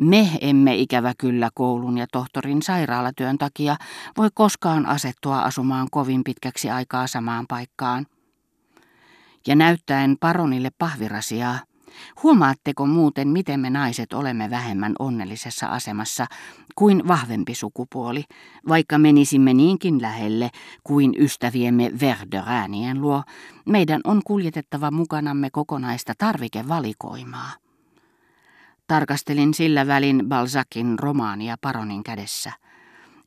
[0.00, 3.76] Me emme ikävä kyllä koulun ja tohtorin sairaalatyön takia
[4.16, 8.06] voi koskaan asettua asumaan kovin pitkäksi aikaa samaan paikkaan.
[9.46, 11.58] Ja näyttäen paronille pahvirasiaa,
[12.22, 16.26] huomaatteko muuten, miten me naiset olemme vähemmän onnellisessa asemassa
[16.74, 18.24] kuin vahvempi sukupuoli,
[18.68, 20.50] vaikka menisimme niinkin lähelle
[20.84, 23.22] kuin ystäviemme Verderäänien luo,
[23.66, 27.67] meidän on kuljetettava mukanamme kokonaista tarvikevalikoimaa.
[28.88, 32.52] Tarkastelin sillä välin Balzacin romaania paronin kädessä.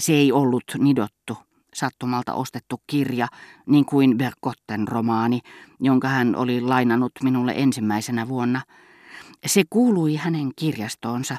[0.00, 1.36] Se ei ollut nidottu,
[1.74, 3.28] sattumalta ostettu kirja,
[3.66, 5.40] niin kuin Berkotten romaani,
[5.80, 8.60] jonka hän oli lainannut minulle ensimmäisenä vuonna.
[9.46, 11.36] Se kuului hänen kirjastoonsa,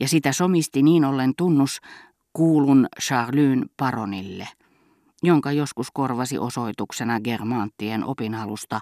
[0.00, 1.80] ja sitä somisti niin ollen tunnus
[2.32, 4.48] kuulun Charlyn paronille,
[5.22, 8.80] jonka joskus korvasi osoituksena Germanttien opinhalusta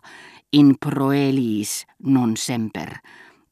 [0.52, 2.94] in proelis non semper–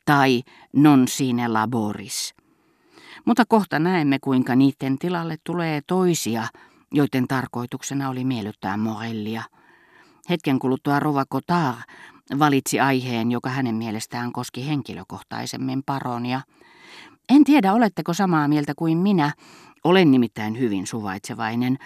[0.07, 0.43] tai
[0.73, 2.35] non sine laboris.
[3.25, 6.47] Mutta kohta näemme, kuinka niiden tilalle tulee toisia,
[6.93, 9.43] joiden tarkoituksena oli miellyttää Morellia.
[10.31, 11.79] Hetken kuluttua Rova Cotard
[12.39, 16.41] valitsi aiheen, joka hänen mielestään koski henkilökohtaisemmin paronia.
[17.29, 19.33] En tiedä, oletteko samaa mieltä kuin minä.
[19.85, 21.79] Olen nimittäin hyvin suvaitsevainen,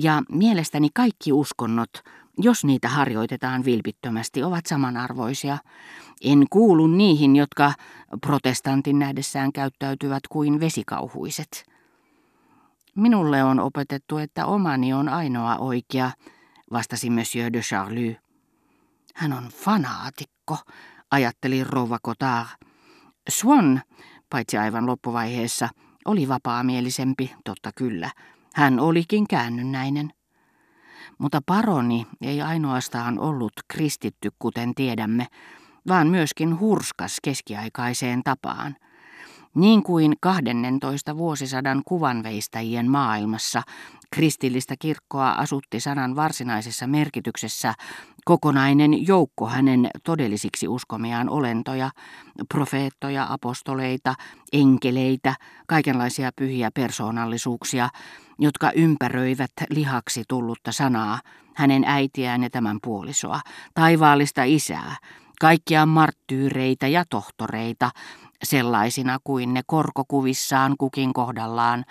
[0.00, 1.90] ja mielestäni kaikki uskonnot,
[2.38, 5.58] jos niitä harjoitetaan vilpittömästi, ovat samanarvoisia.
[6.24, 7.72] En kuulu niihin, jotka
[8.20, 11.64] protestantin nähdessään käyttäytyvät kuin vesikauhuiset.
[12.96, 16.10] Minulle on opetettu, että omani on ainoa oikea,
[16.72, 18.18] vastasi Monsieur de Charlie.
[19.14, 20.56] Hän on fanaatikko,
[21.10, 22.48] ajatteli rouva Cotard.
[23.28, 23.82] Swan,
[24.30, 25.68] paitsi aivan loppuvaiheessa,
[26.04, 28.10] oli vapaamielisempi, totta kyllä.
[28.54, 30.12] Hän olikin käännynnäinen.
[31.18, 35.26] Mutta paroni ei ainoastaan ollut kristitty, kuten tiedämme,
[35.88, 38.76] vaan myöskin hurskas keskiaikaiseen tapaan.
[39.54, 43.62] Niin kuin 12 vuosisadan kuvanveistäjien maailmassa
[44.14, 47.74] kristillistä kirkkoa asutti sanan varsinaisessa merkityksessä
[48.24, 51.90] kokonainen joukko hänen todellisiksi uskomiaan olentoja,
[52.48, 54.14] profeettoja, apostoleita,
[54.52, 55.34] enkeleitä,
[55.66, 57.88] kaikenlaisia pyhiä persoonallisuuksia,
[58.38, 61.20] jotka ympäröivät lihaksi tullutta sanaa,
[61.54, 63.40] hänen äitiään ja tämän puolisoa,
[63.74, 64.96] taivaallista isää,
[65.42, 67.90] kaikkia marttyyreitä ja tohtoreita,
[68.42, 71.84] sellaisina kuin ne korkokuvissaan kukin kohdallaan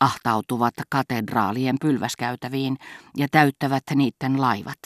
[0.00, 2.78] ahtautuvat katedraalien pylväskäytäviin
[3.16, 4.78] ja täyttävät niiden laivat.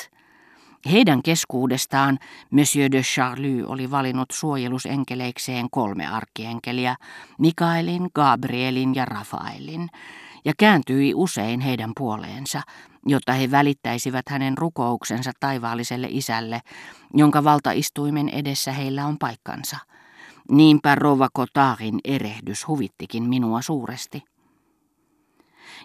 [0.91, 2.19] Heidän keskuudestaan
[2.51, 6.97] Monsieur de Charlie oli valinnut suojelusenkeleikseen kolme arkienkeliä,
[7.39, 9.89] Mikaelin, Gabrielin ja Rafaelin,
[10.45, 12.63] ja kääntyi usein heidän puoleensa,
[13.07, 16.61] jotta he välittäisivät hänen rukouksensa taivaalliselle isälle,
[17.15, 19.77] jonka valtaistuimen edessä heillä on paikkansa.
[20.51, 24.23] Niinpä Rova Kotarin erehdys huvittikin minua suuresti.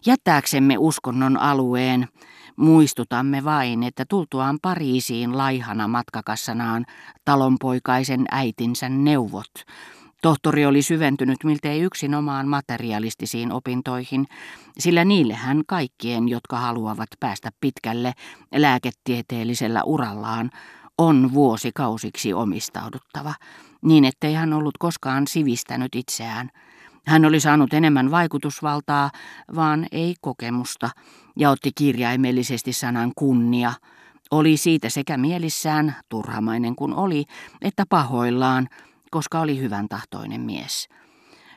[0.06, 2.08] Jättääksemme uskonnon alueen,
[2.56, 6.86] muistutamme vain, että tultuaan Pariisiin laihana matkakassanaan
[7.26, 9.52] talonpoikaisen äitinsä neuvot,
[10.22, 14.26] Tohtori oli syventynyt miltei yksin omaan materialistisiin opintoihin,
[14.80, 18.14] sillä niillehän kaikkien, jotka haluavat päästä pitkälle
[18.56, 20.50] lääketieteellisellä urallaan,
[20.98, 23.34] on vuosikausiksi omistauduttava,
[23.82, 26.50] niin ettei hän ollut koskaan sivistänyt itseään.
[27.08, 29.12] Hän oli saanut enemmän vaikutusvaltaa,
[29.56, 30.90] vaan ei kokemusta,
[31.36, 33.74] ja otti kirjaimellisesti sanan kunnia.
[34.32, 37.26] Oli siitä sekä mielissään, turhamainen kuin oli,
[37.62, 38.68] että pahoillaan,
[39.12, 40.90] koska oli hyvän tahtoinen mies.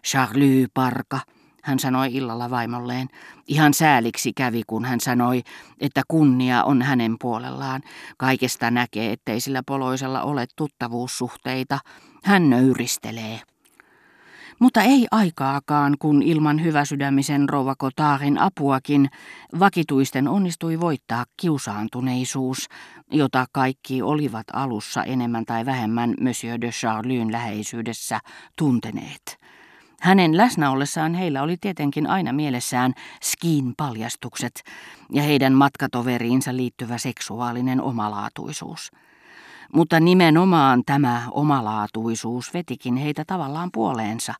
[0.07, 1.21] Charlie Parka,
[1.63, 3.09] hän sanoi illalla vaimolleen.
[3.47, 5.43] Ihan sääliksi kävi, kun hän sanoi,
[5.81, 7.83] että kunnia on hänen puolellaan.
[8.17, 11.79] Kaikesta näkee, ettei sillä poloisella ole tuttavuussuhteita.
[12.25, 13.41] Hän nöyristelee.
[14.61, 19.11] Mutta ei aikaakaan, kun ilman hyväsydämisen rouva Kotaarin apuakin
[19.59, 22.67] vakituisten onnistui voittaa kiusaantuneisuus,
[23.11, 28.21] jota kaikki olivat alussa enemmän tai vähemmän Monsieur de Charlyn läheisyydessä
[28.59, 29.39] tunteneet.
[30.01, 32.93] Hänen läsnä ollessaan heillä oli tietenkin aina mielessään
[33.23, 34.63] skiin paljastukset
[35.13, 38.91] ja heidän matkatoveriinsa liittyvä seksuaalinen omalaatuisuus.
[39.73, 44.35] Mutta nimenomaan tämä omalaatuisuus vetikin heitä tavallaan puoleensa.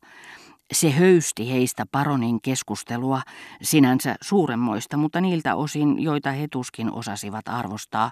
[0.71, 3.21] Se höysti heistä paronin keskustelua,
[3.61, 8.11] sinänsä suuremmoista, mutta niiltä osin, joita he tuskin osasivat arvostaa,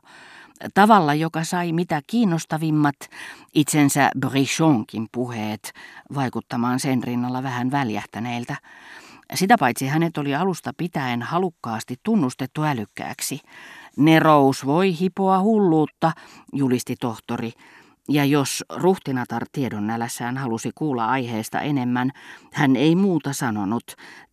[0.74, 2.96] tavalla, joka sai mitä kiinnostavimmat
[3.54, 5.74] itsensä Brichonkin puheet
[6.16, 8.56] vaikuttamaan sen rinnalla vähän väljähtäneiltä.
[9.34, 13.40] Sitä paitsi hänet oli alusta pitäen halukkaasti tunnustettu älykkääksi.
[13.98, 16.12] Nerous voi hipoa hulluutta,
[16.54, 17.52] julisti tohtori,
[18.12, 22.12] Ja jos ruhtinatar tiedon nälässään halusi kuulla aiheesta enemmän,
[22.54, 23.84] hän ei muuta sanonut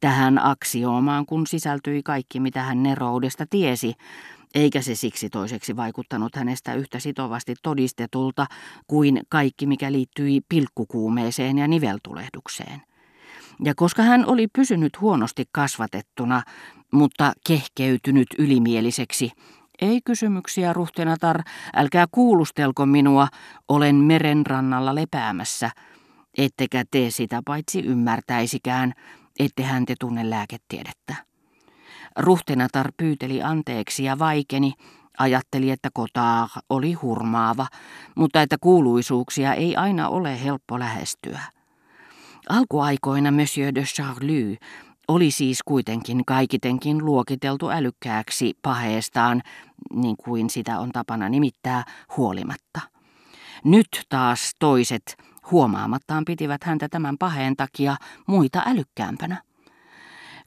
[0.00, 3.94] tähän aksioomaan, kun sisältyi kaikki, mitä hän neroudesta tiesi,
[4.54, 8.46] eikä se siksi toiseksi vaikuttanut hänestä yhtä sitovasti todistetulta
[8.86, 12.82] kuin kaikki, mikä liittyi pilkkukuumeeseen ja niveltulehdukseen.
[13.64, 16.42] Ja koska hän oli pysynyt huonosti kasvatettuna,
[16.92, 19.30] mutta kehkeytynyt ylimieliseksi,
[19.80, 21.42] ei kysymyksiä, ruhtinatar,
[21.76, 23.28] älkää kuulustelko minua,
[23.68, 25.70] olen merenrannalla lepäämässä,
[26.38, 28.92] ettekä te sitä paitsi ymmärtäisikään,
[29.38, 31.14] ette hän te tunne lääketiedettä.
[32.18, 34.72] Ruhtinatar pyyteli anteeksi ja vaikeni,
[35.18, 37.66] ajatteli, että kotaa oli hurmaava,
[38.16, 41.40] mutta että kuuluisuuksia ei aina ole helppo lähestyä.
[42.48, 44.56] Alkuaikoina Monsieur de Charlie
[45.08, 49.42] oli siis kuitenkin kaikitenkin luokiteltu älykkääksi paheestaan,
[49.94, 51.84] niin kuin sitä on tapana nimittää,
[52.16, 52.80] huolimatta.
[53.64, 55.16] Nyt taas toiset
[55.50, 57.96] huomaamattaan pitivät häntä tämän paheen takia
[58.26, 59.42] muita älykkäämpänä.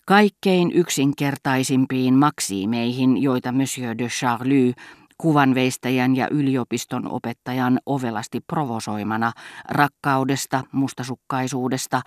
[0.05, 4.73] Kaikkein yksinkertaisimpiin maksiimeihin, joita Monsieur de Charlie
[5.21, 9.31] kuvanveistäjän ja yliopiston opettajan ovelasti provosoimana
[9.69, 12.01] rakkaudesta, mustasukkaisuudesta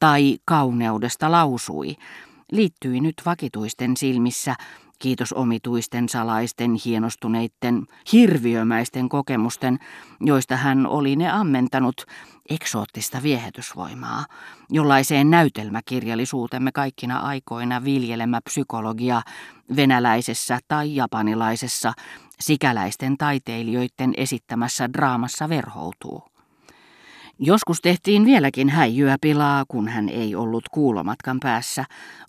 [0.00, 1.96] tai kauneudesta lausui,
[2.52, 4.54] liittyi nyt vakituisten silmissä,
[4.98, 9.78] kiitos omituisten, salaisten, hienostuneitten, hirviömäisten kokemusten,
[10.20, 12.06] joista hän oli ne ammentanut,
[12.48, 14.24] eksoottista viehätysvoimaa,
[14.70, 19.22] jollaiseen näytelmäkirjallisuutemme kaikkina aikoina viljelemä psykologia
[19.76, 21.92] venäläisessä tai japanilaisessa
[22.40, 26.37] sikäläisten taiteilijoiden esittämässä draamassa verhoutuu.
[27.40, 31.84] Joskus tehtiin vieläkin häijyä pilaa, kun hän ei ollut kuulomatkan päässä.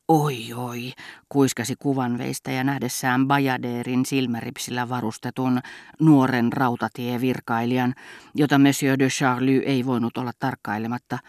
[0.08, 0.94] Oi oi,
[1.30, 5.60] kuiskasi kuvanveistä ja nähdessään Bajaderin silmäripsillä varustetun
[6.00, 7.96] nuoren rautatievirkailijan,
[8.36, 11.20] jota Monsieur de Charlie ei voinut olla tarkkailematta.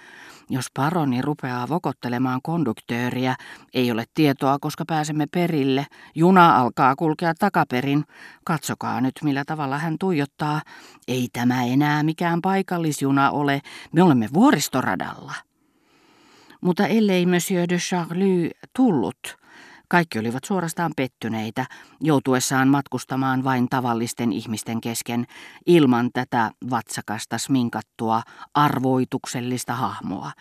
[0.52, 3.35] Jos paroni rupeaa vokottelemaan konduktööriä,
[3.75, 5.87] ei ole tietoa, koska pääsemme perille.
[6.14, 8.05] Juna alkaa kulkea takaperin.
[8.44, 10.62] Katsokaa nyt, millä tavalla hän tuijottaa.
[11.08, 13.61] Ei tämä enää mikään paikallisjuna ole.
[13.93, 15.35] Me olemme vuoristoradalla.
[16.61, 19.40] Mutta ellei Monsieur de Charlie tullut,
[19.91, 21.67] kaikki olivat suorastaan pettyneitä,
[22.01, 25.27] joutuessaan matkustamaan vain tavallisten ihmisten kesken
[25.67, 28.23] ilman tätä vatsakasta sminkattua
[28.55, 30.33] arvoituksellista hahmoa,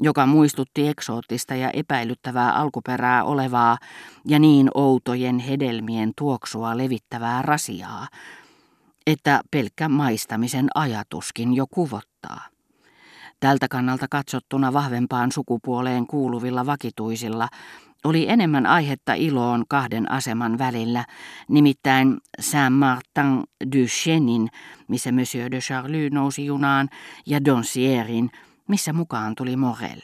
[0.00, 3.78] joka muistutti eksoottista ja epäilyttävää alkuperää olevaa
[4.26, 8.08] ja niin outojen hedelmien tuoksua levittävää rasiaa,
[9.06, 12.44] että pelkkä maistamisen ajatuskin jo kuvottaa.
[13.40, 17.48] Tältä kannalta katsottuna vahvempaan sukupuoleen kuuluvilla vakituisilla
[18.04, 21.04] oli enemmän aihetta iloon kahden aseman välillä,
[21.48, 23.44] nimittäin Saint-Martin
[23.74, 24.48] du Chenin,
[24.88, 26.88] missä Monsieur de Charlie nousi junaan,
[27.26, 28.30] ja Doncierin,
[28.68, 30.00] missä mukaan tuli Morel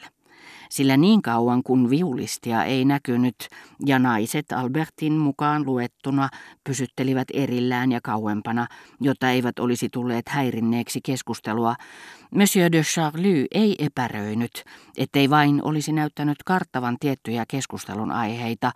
[0.69, 3.35] sillä niin kauan kun viulistia ei näkynyt
[3.85, 6.29] ja naiset Albertin mukaan luettuna
[6.63, 8.67] pysyttelivät erillään ja kauempana,
[9.01, 11.75] jotta eivät olisi tulleet häirinneeksi keskustelua,
[12.35, 14.63] Monsieur de Charlie ei epäröinyt,
[14.97, 18.71] ettei vain olisi näyttänyt karttavan tiettyjä keskustelun aiheita,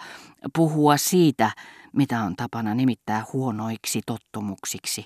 [0.55, 1.51] puhua siitä,
[1.93, 5.05] mitä on tapana nimittää huonoiksi tottumuksiksi.